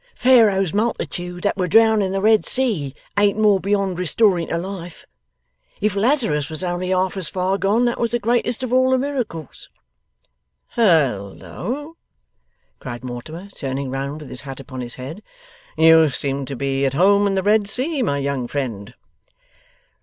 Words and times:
Pharaoh's 0.15 0.73
multitude 0.73 1.43
that 1.43 1.57
were 1.57 1.67
drowned 1.67 2.01
in 2.01 2.11
the 2.11 2.21
Red 2.21 2.43
Sea, 2.43 2.95
ain't 3.19 3.37
more 3.37 3.59
beyond 3.59 3.99
restoring 3.99 4.47
to 4.47 4.57
life. 4.57 5.05
If 5.79 5.95
Lazarus 5.95 6.49
was 6.49 6.63
only 6.63 6.89
half 6.89 7.15
as 7.17 7.29
far 7.29 7.59
gone, 7.59 7.85
that 7.85 7.99
was 7.99 8.09
the 8.09 8.17
greatest 8.17 8.63
of 8.63 8.73
all 8.73 8.89
the 8.89 8.97
miracles.' 8.97 9.69
'Halloa!' 10.69 11.93
cried 12.79 13.03
Mortimer, 13.03 13.49
turning 13.53 13.91
round 13.91 14.21
with 14.21 14.31
his 14.31 14.41
hat 14.41 14.59
upon 14.59 14.81
his 14.81 14.95
head, 14.95 15.21
'you 15.77 16.09
seem 16.09 16.45
to 16.45 16.55
be 16.55 16.83
at 16.83 16.95
home 16.95 17.27
in 17.27 17.35
the 17.35 17.43
Red 17.43 17.69
Sea, 17.69 18.01
my 18.01 18.17
young 18.17 18.47
friend? 18.47 18.95